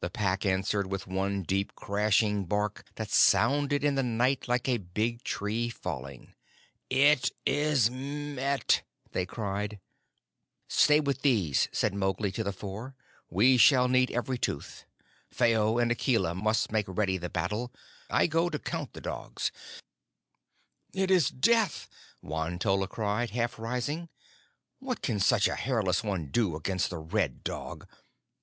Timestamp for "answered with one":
0.46-1.42